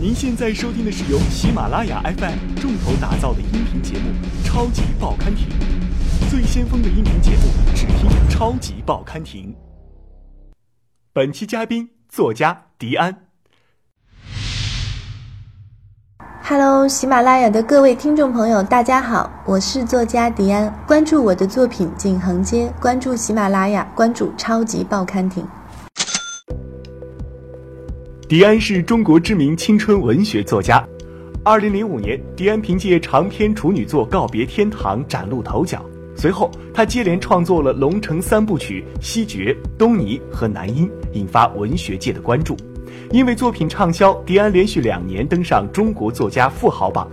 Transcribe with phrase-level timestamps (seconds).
[0.00, 4.10] 您现在收听的是由喜马拉雅 FM 重头打造的音频节目
[4.46, 5.48] 《超级报刊亭》，
[6.30, 7.42] 最先锋的音频节目，
[7.74, 9.52] 只听《超级报刊亭》。
[11.12, 13.12] 本期嘉宾作家迪安。
[16.44, 20.72] Hello，喜马拉雅的各位听众朋友，大家好，我是作家迪安。
[20.86, 25.42] 关注我的作品《景恒街》，关注喜马拉雅，关注《超级报刊亭》。
[28.28, 30.86] 迪安是中国知名青春文学作家。
[31.42, 35.82] 二零零五年，迪安凭借长篇处女作《告别天堂》崭露头角。
[36.14, 42.54] 随后，他接连创作了《龙城三部曲》《西决》《东尼》和《南音》，引发文学界的关注。
[43.12, 47.08] 因为作品畅销，迪安连续两年登上中国作家富豪榜。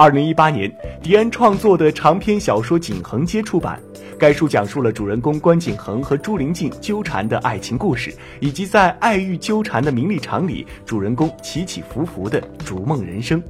[0.00, 3.82] 二零一八年，迪安创作的长篇小说《景恒街》出版。
[4.16, 13.42] 该书讲述了主人公关景恒和朱玲静纠缠的爱情故事，以及在爱欲纠缠的名利场里，主人公起起伏伏的逐梦人生。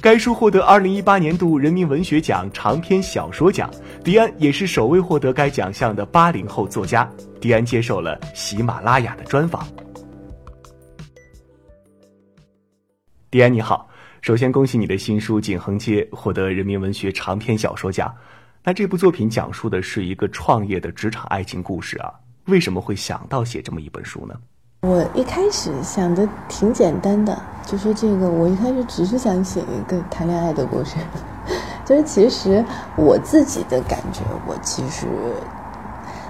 [0.00, 3.70] 该书获得二零一八年度人民文学奖长篇小说奖，
[4.02, 7.06] 迪安也是首位获得该奖项的八零后作家。
[7.38, 9.68] 迪安接受了喜马拉雅的专访。
[13.30, 13.86] 迪安你好。
[14.22, 18.14] 首先，恭喜你的新书《景恒街》获得人民文学长篇小说奖。
[18.62, 22.08] 那这部作品讲述的是一个创业的职场爱情故事啊，
[22.44, 24.34] 为什么会想到写这么一本书呢？
[24.82, 30.94] 我一开始想的挺简单的，就说这个，我一开始只是想写一个谈恋爱的故事。
[31.84, 32.64] 就是其实
[32.96, 35.08] 我自己的感觉，我其实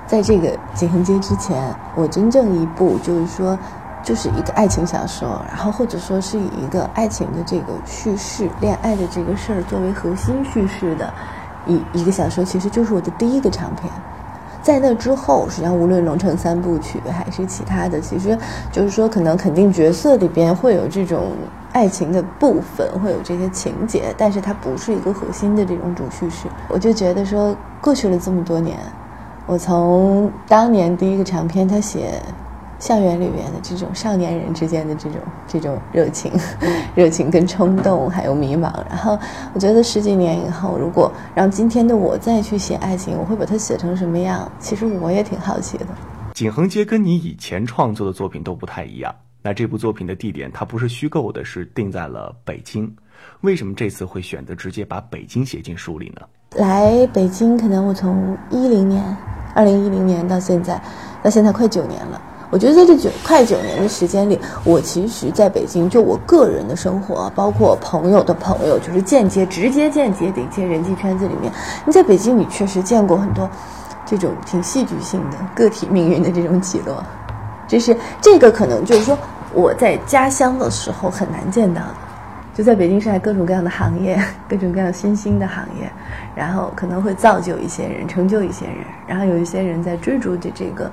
[0.07, 1.63] 在这个《景恒街》之前，
[1.95, 3.59] 我真正一部就是说。
[4.03, 11.12] 就是一个爱情小说，然后或者说是以一个爱情的这个叙事、恋爱的这个事儿作为核心叙事的
[11.67, 13.89] 一一个小说，其实就是我的第一个长篇。
[14.61, 18.36] 在那之后，实际上无论《龙城三部曲》还是其他的，其实
[18.70, 21.33] 就是说可能肯定角色里边会有这种
[21.73, 26.47] 爱情的部分，会有这些情节，但是它不是一个核心的这种主叙事。
[26.69, 28.79] 我就觉得说，过去了这么多年，
[29.46, 32.20] 我从当年第一个长篇他写。
[32.83, 36.33] 校园里面的这种少年人之间的这种这种热情、
[36.97, 38.73] 热情跟冲动，还有迷茫。
[38.89, 39.17] 然后
[39.55, 44.51] 我觉得十几年以后，如果让今天的我再去写爱情，我会把它写成什么样？
[44.59, 45.87] 其实我也挺好奇的。
[46.35, 49.15] 景恒街跟你以前创作的作品都不太一样。
[49.45, 52.92] 那这部作品的地点它不是虚构的，是定在了北京。
[53.42, 56.27] 为什么这次会选择直接把北京写进书里呢？
[56.57, 59.17] 来北京，可能我从一零年，
[59.55, 60.83] 二零一零年到现在，
[61.23, 62.21] 到现在快九年了。
[62.52, 71.51] 我觉得在这九快九年的时间里，我其实在北京，就我个人的生活，包括朋友的朋友，就是间接、直接、间接的一些人际圈子里面，
[71.86, 73.48] 你在北京，你确实见过很多
[74.05, 77.02] 这种挺戏剧性的个体命运的这种起落，
[77.67, 79.17] 就是这个可能就是说
[79.55, 81.95] 我在家乡的时候很难见到的，
[82.55, 85.91] 就在北京、上海各种各样的行业，各种各样新兴的行业，
[86.35, 88.77] 然后可能会造就一些人，成就一些人，
[89.07, 90.92] 然后有一些人在追逐着这个。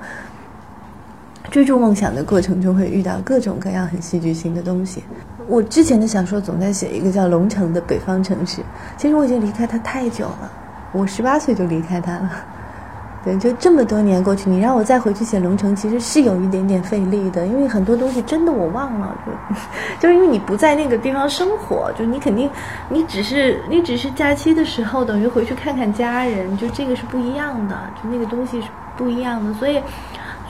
[1.50, 5.02] 追逐梦想的过程中，会遇到各种各样很戏剧性的东西。
[5.48, 8.62] 我之前的小说总在写一个叫龙城的北方城市，
[8.96, 10.52] 其实我已经离开它太久了，
[10.92, 12.30] 我十八岁就离开它了。
[13.24, 19.32] 对，就这么多年过去，你让我再回去写龙城，其实是有一点点费力的，因为很多东西真的我忘了，就
[20.00, 22.48] 就是因为你不在那个地方生活，就你肯定，
[22.88, 29.80] 你只是你只是假期的时候，等于回去看看家人，就这个是不一样的，就那个东西是不一样的，所以。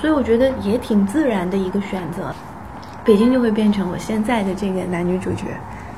[0.01, 2.35] 所以我觉得也挺自然的一个选择，
[3.05, 5.45] 北京就会变成我现在的这个男女主角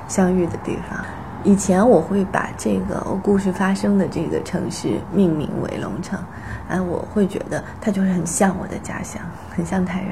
[0.09, 0.99] 相遇的地方。
[1.45, 6.19] 以前我会把这个故事发生的这个城市命名为龙城，
[6.69, 9.23] 啊，我会觉得它就是很像我的家乡，
[9.55, 10.11] 很像太原，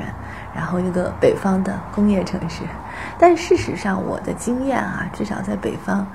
[0.54, 2.62] 然后一个北方的工业城市。
[3.18, 6.06] 但事实上，我的经验啊，至少在北方，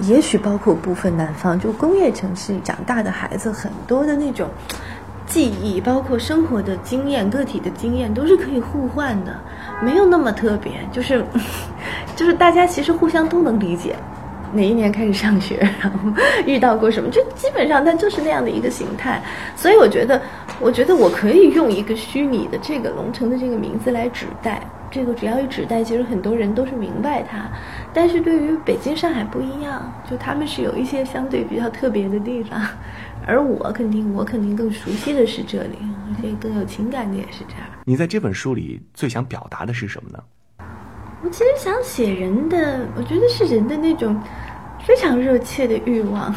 [0.00, 4.48] 也许包括部分南方，就工业城市长大的孩子，很多的那种。
[5.28, 9.38] 记忆包括生活的经验、个体的经验都是可以互换的，
[9.82, 10.72] 没有那么特别。
[10.90, 11.24] 就是，
[12.16, 13.94] 就是大家其实互相都能理解。
[14.50, 15.98] 哪一年开始上学， 然后
[16.46, 19.22] 遇到过什么，就基本上它就是那样的一个形态。
[19.54, 20.20] 所以我觉得，
[20.58, 24.62] 我觉得我可以用一个虚拟的这个龙城的这个名字来指代。
[24.90, 27.40] 这个只要一指代，其实很多人都是明白它。
[27.92, 32.58] 但是对于北京、上海不一样，就他们是有一些相对比较特别的地方。
[33.28, 35.76] 而我肯定，我肯定更熟悉的是这里，
[36.08, 37.68] 而且更有情感的也是这儿。
[37.84, 40.18] 你在这本书里最想表达的是什么呢？
[41.22, 44.18] 我其实想写人的，我觉得是人的那种
[44.82, 46.34] 非常热切的欲望，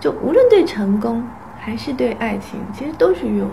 [0.00, 1.22] 就无论对成功
[1.58, 3.50] 还是对爱情，其实都是欲望。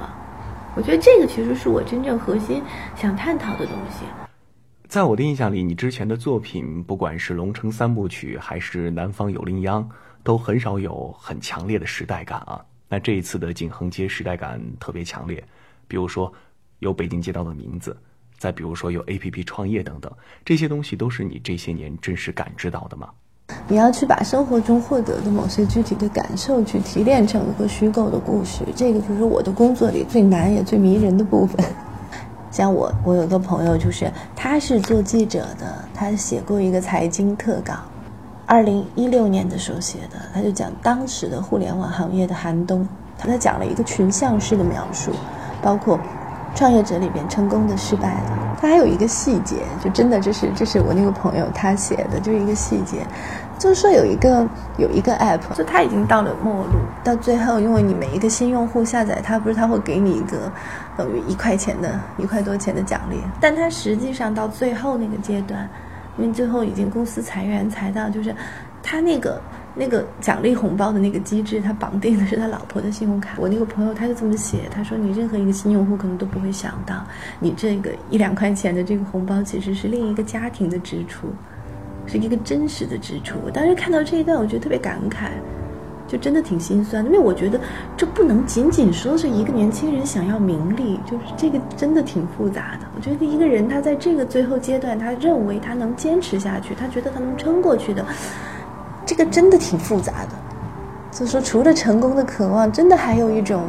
[0.74, 2.64] 我觉得这个其实是我真正核心
[2.96, 4.06] 想探讨的东西。
[4.88, 9.84] 在我的印象里，你之前的作品，不管是《龙城三部曲》还是《南方有羚羊》，
[10.24, 12.64] 都很少有很强烈的时代感啊。
[12.88, 15.44] 那这一次的景恒街时代感特别强烈，
[15.90, 16.32] 比如说
[16.80, 17.98] 有北京街道的名字，
[18.38, 20.10] 再比如说有 A P P 创业等等，
[20.46, 23.10] 这些东西都是你这些年真实感知到的吗？
[23.68, 31.66] 你要去把生活中获得的某些具体的感受去提炼成一个虚构的故事，这个就是我的工作里最难也最迷人的部分。
[32.58, 37.76] 像我，我有个朋友，就是他是做记者的，他写过一个财经特稿，
[38.48, 45.12] 二零一六年的时候写的，他就讲当时的互联网行业的寒冬，他讲了一个群像式的描述，
[45.62, 46.00] 包括
[46.56, 53.06] 创业者里边成功的、失败的，他还有一个细节，就真的这是这是我那个朋友他写的，就是一个细节。
[53.58, 56.74] 就是说有一个有一个 app，就它已经到了末路，
[57.04, 60.52] 到最后，因为你每一个新用户下载它，不是它会给你一个
[60.96, 65.68] 等于一块钱的一块多钱的奖励，但它实际上到最后那个阶段，
[66.18, 68.36] 因为最后已经公司裁员裁到，就是
[68.84, 69.42] 它那个
[69.74, 73.38] 那个奖励红包的那个机制，它绑定的是他老婆的信用卡。
[73.38, 76.96] 我那个朋友他就这么写，他说你任何一个新用户可能都不会想到，
[77.40, 81.28] 你这个一两块钱的这个红包其实是另一个家庭的支出。
[82.08, 83.38] 是一个真实的支出。
[83.46, 85.28] 我当时看到这一段，我觉得特别感慨，
[86.08, 87.06] 就真的挺心酸。
[87.06, 87.60] 因为我觉得
[87.98, 92.88] 这不能仅仅说是一个年轻人想要名利，就是这个真的挺复杂的。
[92.96, 98.06] 我觉得一个人他在这个最后阶段，他认为他能坚持下去，他觉得他能撑过去的，
[99.06, 100.30] 这个真的挺复杂的。
[101.12, 103.66] 所以说，除了成功的渴望，真的还有一种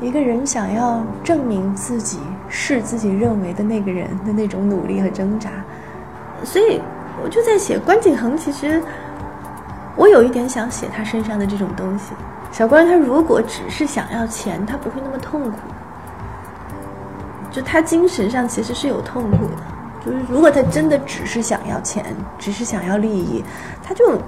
[0.00, 2.18] 一个人想要证明自己
[2.48, 5.50] 是自己认为的那个人的那种努力和挣扎。
[6.44, 6.80] 所以。
[7.22, 8.82] 我就在写关景恒，其实
[9.96, 12.12] 我有一点想写他身上的这种东西。
[12.52, 15.58] 小关他如果只是想要钱，他不会那么痛苦。
[17.50, 19.62] 就他精神上其实是有痛苦的。
[20.04, 22.04] 就是如果他真的只是想要钱，
[22.38, 23.44] 只是想要利益，
[23.82, 24.18] 他就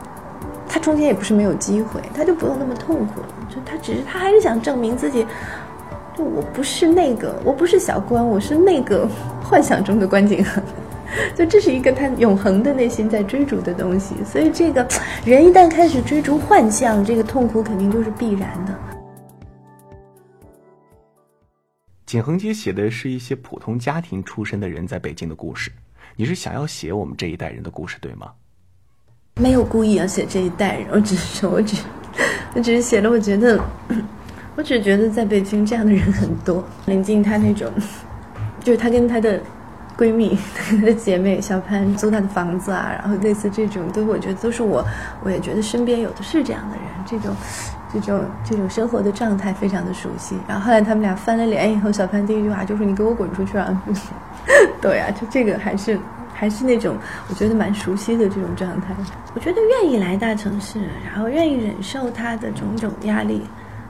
[0.68, 3.28] 他中间也不是没有机会，他就不用那么痛苦了。
[3.48, 5.26] 就他只是他还是想证明自己，
[6.16, 9.08] 就我不是那个，我不是小关，我是那个
[9.42, 10.62] 幻想中的关景恒。
[11.37, 14.87] 就这是一个他永恒的内心在追逐的东西，所以这个
[15.25, 18.79] 人一旦开始追逐幻象，这个痛苦肯定就是必然的。
[22.06, 25.70] 景恒街写的是一些普通家庭出身的人在北京的故事，
[26.17, 28.31] 你是想要写我们这一代人的故事，对吗？
[29.37, 31.76] 没有故意要写这一代人，我只是说，我只，
[32.55, 33.59] 我只是写了，我觉得，
[34.56, 36.62] 我只觉得在北京这样的人很多。
[36.85, 37.70] 林静她那种，
[38.62, 39.41] 就是她跟她的。
[39.96, 40.38] 闺蜜，
[40.82, 44.84] 的 姐妹小潘租她的房子啊，然后类似这种，都我觉得都是我，
[45.22, 47.34] 我也觉得身边有的是这样的人，这种，
[47.92, 50.36] 这种这种生活的状态非常的熟悉。
[50.48, 53.82] 然后后来他们俩翻了脸以后，小潘第一句话就说：“你给我滚出去啊！”
[54.80, 55.98] 对呀，就这个还是
[56.32, 56.96] 还是那种
[57.28, 58.94] 我觉得蛮熟悉的这种状态。
[59.34, 63.42] 我觉得愿意来大城市，然后愿意忍受它的种种压力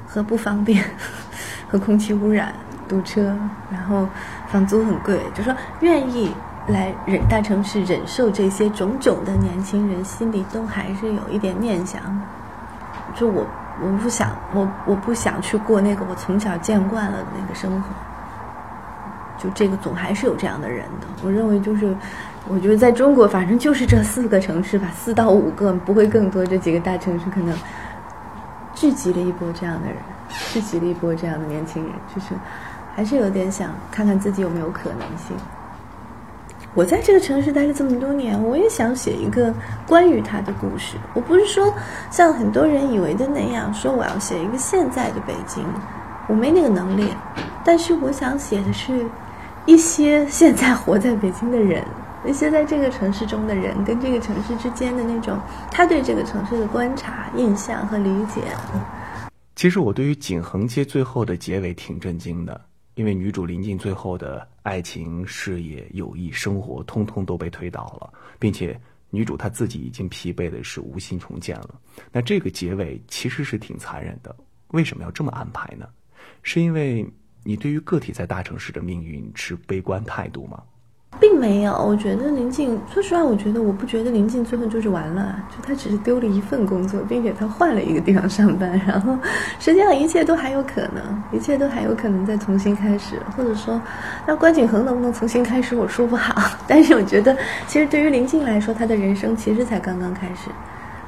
[0.07, 0.85] 和不方便，
[1.71, 2.53] 和空气污染。
[2.89, 3.35] 堵车，
[3.71, 4.07] 然后
[4.53, 6.31] 房租很贵，就说愿意
[6.69, 12.03] 来忍大城市忍受这些种种的年轻人，心里都还是有一点念想。
[13.15, 13.47] 就我，
[13.83, 17.89] 我不想，我我不想去过那个我从小见惯了的那个生活。
[19.39, 21.07] 就这个，总还是有这样的人的。
[21.25, 21.97] 我认为，就是
[22.47, 26.45] 我觉得在中国，反正就是这四个城市吧，四到五个，不会更多。
[26.45, 27.57] 这几个大城市可能
[28.75, 29.97] 聚集了一波这样的人，
[30.53, 32.35] 聚集了一波这样的年轻人，就是。
[32.95, 35.37] 还是有点想看看自己有没有可能性。
[36.75, 39.53] 我在这个城市待了这么多年，我也想写一个
[39.87, 40.97] 关于他的故事。
[41.13, 41.73] 我不是说
[42.11, 45.63] 像很多人以为的那样，说我要写一个现在的北京，
[46.27, 47.13] 我没那个能力。
[47.63, 49.05] 但是我想写的是，
[49.67, 51.85] 一些现在活在北京的人，
[52.27, 55.39] 一些在这个城市中的人，跟这个城市之间的那种
[55.71, 58.41] 他对这个城市的观察、印象和理解。
[59.55, 62.59] 其实我对于景恒街最后的结尾挺震惊的。
[62.95, 68.79] 因为女主临近最后的爱情、事业、友谊、生活，通通都被推倒了，并且
[69.11, 71.81] 女主她自己已经疲惫的是无心重建了。
[72.11, 74.35] 那这个结尾其实是挺残忍的。
[74.69, 75.89] 为什么要这么安排呢？
[76.43, 77.07] 是因为
[77.43, 80.63] 你对于个体在大城市的命运持悲观态度吗？
[81.21, 89.17] 并没有，我觉得林静，说实话，我觉得我不觉得林静最后就是完了，就他只是丢了一份工作，并且他换了一个地方上班，然后
[89.61, 93.81] 实际上一切都还有可能，一切都还有可能再重新开始，或者说，
[94.27, 96.59] 那关景恒能不能重新开始，我说不好。
[96.67, 97.37] 但是我觉得，
[97.69, 100.51] 其实对于林静来说，他的人生其实才刚刚开始，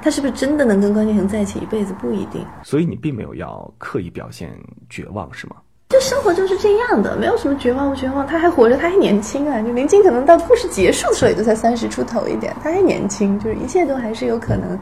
[0.01, 2.47] 他是不是真的能跟关景恒在一起一辈子不一定。
[2.63, 4.57] 所以你并没有要刻意表现
[4.89, 5.57] 绝望，是吗？
[6.05, 8.27] 生活就是这样的，没有什么绝望不绝望。
[8.27, 9.63] 他还活着，他还年轻啊！
[9.63, 14.79] 就林青可能到故事结束的时候也就才三十出头一点，他还年轻，就是一切都还是有可能。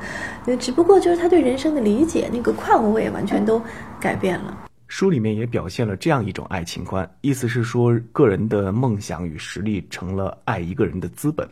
[0.58, 3.62] 只不过就是他对人生的理解那个况味完全都
[4.00, 4.58] 改变了。
[4.88, 11.48] 书里面也表现了这样一种爱情观，意思是说，个人的梦想与实力成了爱一个人的资本。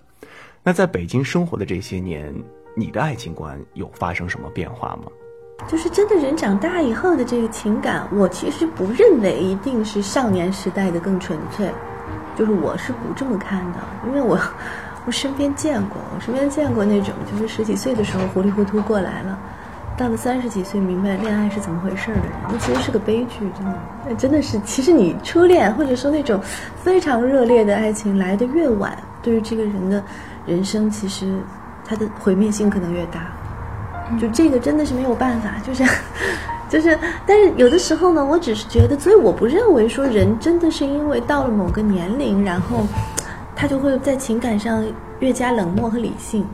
[0.64, 2.34] 那在北京生活的这些年，
[2.74, 5.04] 你的爱情观有发生什么变化吗？
[5.68, 11.70] 就是真的人长大以后的这个情感，我其实不认为一定是少年时代的更纯粹，
[12.36, 14.38] 就是我是不这么看的，因为我
[15.06, 19.38] 我身边见过，我身边见过那种就是十几岁的时候糊里糊涂过来了，
[19.96, 26.40] 到了三十几岁明白恋爱是怎么回事的人，那其实是个悲剧，真的，那真的是，其实你初恋或者说那种
[26.82, 30.02] 非常热烈的爱情来的越晚，对于这个人的
[30.46, 31.38] 人生，其实
[31.84, 33.26] 他的毁灭性可能越大。
[34.18, 35.84] 就这个真的是没有办法，就是，
[36.68, 42.86] 就是，但是有的时候呢，我只是觉得，所以我不认为说人真的是因为到了某个年龄，然后
[43.54, 44.84] 他就会在情感上
[45.20, 46.44] 越加冷漠和理性，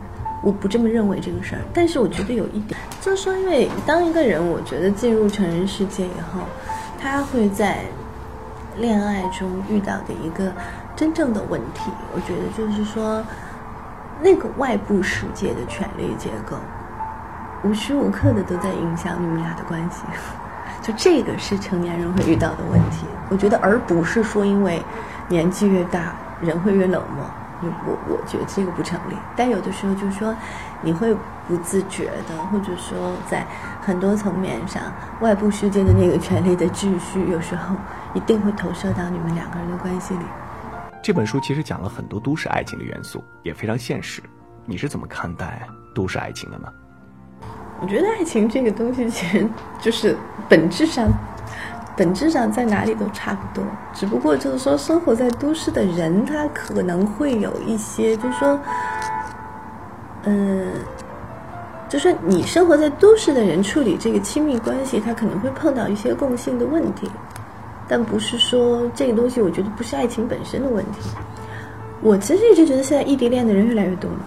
[0.42, 1.60] 我不这么认为这个事儿。
[1.72, 6.40] 但是我觉得有一点，就是说，因为当一个人，我觉得进入成人世界以后，
[7.00, 7.78] 他会在
[8.78, 10.52] 恋爱中遇到的一个
[10.94, 13.24] 真正的问题，我觉得就是说，
[14.22, 16.56] 那个外部世界的权力结构。
[17.62, 20.02] 无时无刻的都在影响你们俩的关系，
[20.82, 23.06] 就这个是成年人会遇到的问题。
[23.28, 24.82] 我觉得，而不是说因为
[25.28, 27.24] 年纪越大人会越冷漠。
[27.62, 29.16] 我我觉得这个不成立。
[29.34, 30.36] 但有的时候就是说，
[30.82, 31.16] 你会
[31.48, 33.46] 不自觉的，或者说在
[33.80, 34.82] 很多层面上，
[35.20, 37.74] 外部世界的那个权力的秩序，有时候
[38.12, 40.20] 一定会投射到你们两个人的关系里。
[41.02, 44.22] 这本书其实讲了很多都市爱情的元素，也非常现实。
[44.66, 46.68] 你是怎么看待都市爱情的呢？
[47.80, 49.46] 我觉得爱情这个东西，其实
[49.80, 50.16] 就是
[50.48, 51.08] 本质上，
[51.96, 53.64] 本质上在哪里都差不多。
[53.92, 58.58] 只不过就是说，生活在都市的人，他可能会有一些，就是说，
[60.24, 60.72] 嗯，
[61.88, 67.10] 就是你生活在都市的人处理这个亲密关系，他可能会碰到一些共性的问题，
[67.86, 71.10] 但不是说这个东西，我觉得不是爱情本身的问题。
[72.00, 74.18] 我其实一直觉得，现在异地恋的人越来越多了。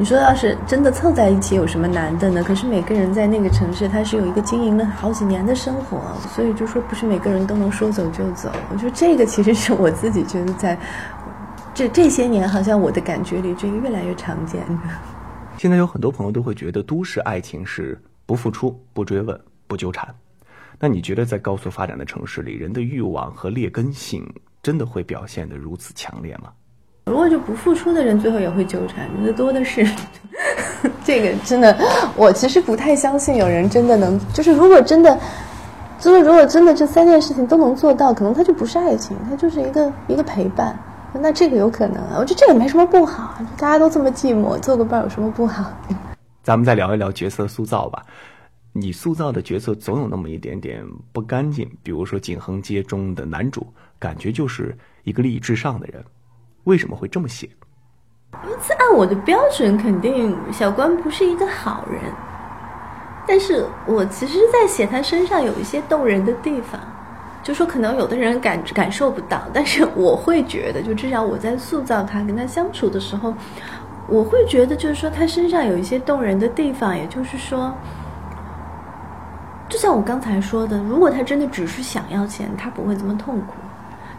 [0.00, 2.42] 你说要是真的凑在一起，有什么难的呢？
[2.42, 8.50] 可是每个人在那个城市，他是有一个经营了好几年的生活，所以就说不是每个人都能说走就走。
[8.72, 10.74] 我觉得这个其实是我自己觉得在
[11.74, 14.66] 这这些年，好像我的感觉里，这个越来越常见。
[15.58, 20.08] 现在有很多朋友都会觉得都市爱情是不付出、不追问、不纠缠。
[20.78, 24.26] 那你觉得在高速发展的城市里，人的欲望和劣根性
[24.62, 26.50] 真的会表现得如此强烈吗？
[27.20, 29.86] 如果就不付出的人，最后也会纠缠，那多的是。
[31.04, 31.76] 这个真的，
[32.16, 35.20] 我其实不太相信有人真的能，就是如果真的，
[35.98, 40.74] 就是如果真的这三件事情都能做到，可能他就不是爱情，他就是一个一个陪伴。
[41.12, 45.70] 那这个有可能啊，我觉得这也没什么不好，大家都这么寂寞，做个伴有什么不好？
[46.42, 48.06] 咱们再聊一聊角色塑造吧。
[48.72, 53.66] 你塑造的角色总有那么一点点不干净，比如说《景恒街》中的男主，
[53.98, 54.74] 感觉就是
[55.04, 56.02] 一个利益至上的人。
[56.64, 57.48] 为什么会这么写？
[58.44, 62.00] 因此，按我的标准，肯定小关不是一个好人。
[63.26, 66.80] 但是我其实，在写他身上有一些动人的地方，
[67.42, 73.34] 就说可能有的人感感受不到，但是我会觉得，就至少我在塑造他、跟他相处的时候，
[74.06, 76.96] 我会觉得，就是说他身上有一些动人的地方。
[76.96, 77.72] 也就是说，
[79.68, 83.54] 就像我刚才说的，如果他真的只是想要钱，他不会这么痛苦。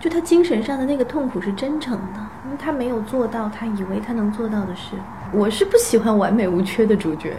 [0.01, 4.95] 就他精神上的那个痛苦是真诚的，因为他没有做到他以为他能做到的事。
[5.31, 7.35] 我是不喜欢完美无缺的主角，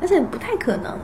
[0.00, 0.96] 而且不太可能。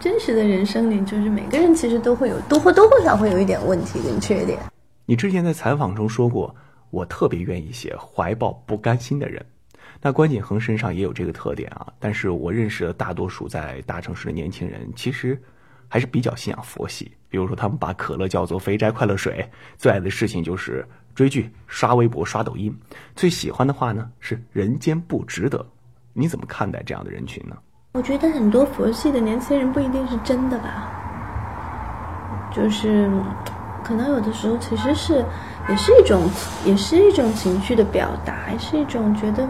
[0.00, 4.58] 真实的人生里，就是每个人其实都会有多或多或少会有一点问题跟缺点。
[5.06, 6.52] 你之前在采访中说过，
[6.90, 9.40] 我特别愿意写怀抱不甘心的人。
[10.02, 11.86] 那关锦恒身上也有这个特点啊。
[12.00, 15.40] 但是我认识的大多数在大城市的年轻人，其实。
[15.88, 22.72] 还是比较信仰佛系，比如说他们把可乐叫做肥宅快乐水，最爱的事情就是追剧、刷微博、刷抖音，
[23.16, 25.64] 最喜欢的话呢是“人间不值得”。
[26.12, 27.56] 你怎么看待这样的人群呢？
[27.94, 30.90] 我觉得很多佛系的年轻人不一定是真的吧，
[32.54, 33.10] 就是
[33.82, 35.24] 可能有的时候其实是
[35.68, 36.28] 也是一种
[36.64, 39.48] 也是一种情绪的表达，也是一种觉得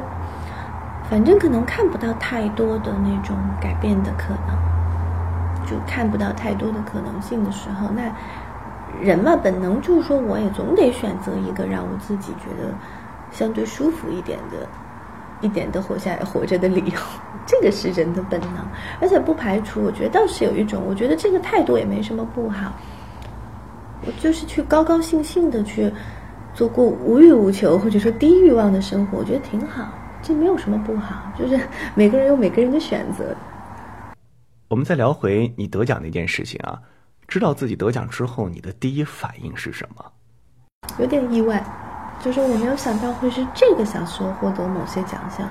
[1.11, 4.68] 反正可能看不到太多的那种改变的可能。
[5.69, 8.11] 就看不到太多的可能性的时候，那
[9.03, 12.73] 人嘛，本能就是说，我也总得选择一个让我自己觉得
[13.31, 14.67] 相对舒服一点的、
[15.41, 16.99] 一点的活下来、活着的理由。
[17.47, 18.51] 这个是人的本能，
[19.01, 22.73] 而且不排除，我觉得倒是有一种，我觉得这个态度也没什么不好。
[24.07, 25.93] 我就是去高高兴兴的去
[26.55, 29.89] 做过无欲无求或者说低欲望的生活，我觉得挺好，
[30.23, 31.61] 这没有什么不好，就是
[31.95, 33.37] 每个人有每个人的选择。
[34.69, 36.79] 我们再聊回你得奖那件事情啊，
[37.27, 40.05] 知道自己得奖之后，你的第一反应是什么？
[40.99, 41.65] 有点意外，
[42.23, 45.49] 就是我没有想到会是这个小说获得某些奖项。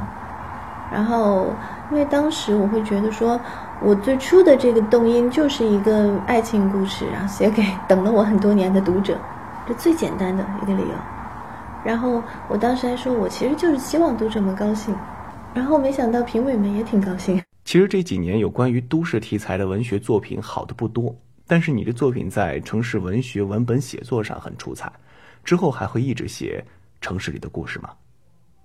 [0.91, 1.47] 然后，
[1.91, 3.41] 因为当时我会觉得说，
[3.81, 9.17] 我最初的这个动因就是一个爱情故事，然后写给 等了我很多年的读者，
[9.67, 10.95] 这最简单的一个理由。
[11.83, 14.95] 然后我当时还说我其实就是希望读者们高兴，
[15.55, 17.41] 然后没想到评委们也挺高兴。
[17.67, 21.13] 其实这几年有关于都市题材的文学作品好的不多，
[21.45, 24.89] 但是你的作品在城市文学文本写作上很出彩。
[25.43, 26.63] 之后还会一直写
[27.01, 27.89] 城市里的故事吗？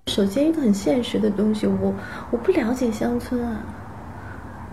[0.07, 1.93] 首先，一个很现实的东西，我
[2.31, 3.61] 我不了解乡村啊。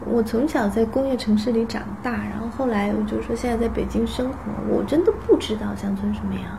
[0.06, 4.38] 我从小在工业城市里长大，然后后来我就说现在在北京生活，
[4.70, 6.56] 我真的不知道乡村什么样。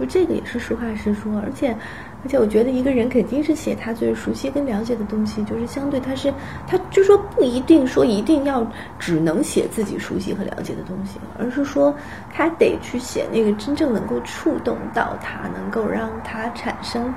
[0.00, 1.76] 就这个也是实话实说，而且，
[2.24, 6.32] 而且我觉得一个人肯定是写他最熟悉跟了解的东西，就是相对他是，
[6.66, 8.66] 他就说不一定说一定要
[8.98, 11.94] 只能写自己熟悉和了解的东西，而是说
[12.32, 17.12] 他得去写那个真正能够触动到他，能够让他产生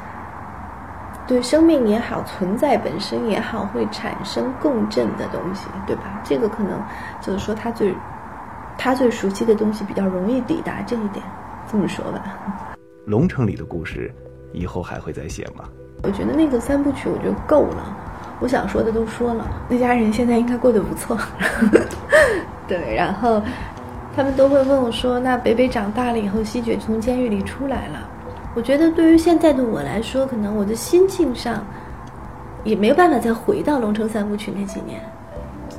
[1.25, 6.19] 对生命也好、存在本身也好会产生共振的东西，对吧？
[6.21, 6.77] 这个可能
[7.21, 7.95] 就是说他最
[8.77, 11.23] 他最熟悉的东西比较容易抵达这一点，
[11.71, 12.72] 这么说吧。
[13.05, 14.09] 龙城里的故事，
[14.53, 15.65] 以后还会再写吗？
[16.03, 17.97] 我觉得那个三部曲，我觉得够了。
[18.39, 21.17] 我想说的都说了，那家人现在应该过得不错。
[22.67, 23.41] 对，然后
[24.15, 28.09] 他们都会问我说：“那北北长大了以后，西决从监狱里出来了。”
[28.55, 31.65] 我觉得对于现在的我来说，可能我的心境上
[32.63, 35.01] 也没有办法再回到龙城三部曲那几年。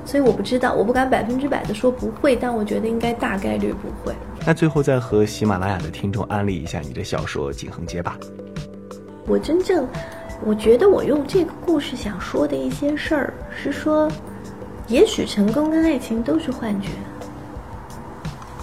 [0.05, 4.15] 所以我不知道，我不敢百分之百的说不会，但我觉得应该大概率不会。
[4.47, 8.19] 那最后再和喜马拉雅的听众安利一下你的小说《景恒街》吧。
[9.27, 9.89] 我真正，
[10.45, 14.07] 我觉得我用这个故事想说的一些事儿，是说，
[14.87, 16.89] 也许成功跟爱情都是幻觉，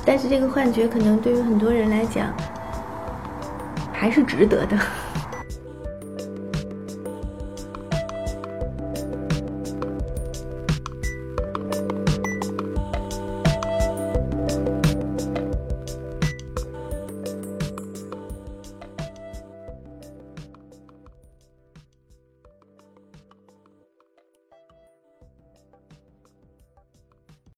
[0.06, 2.32] 但是这个幻觉可能对于很多人来讲，
[3.92, 4.78] 还是值得的。